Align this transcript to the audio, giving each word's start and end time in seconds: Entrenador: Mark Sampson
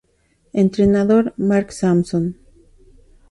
Entrenador: 0.53 1.29
Mark 1.37 1.69
Sampson 1.71 2.33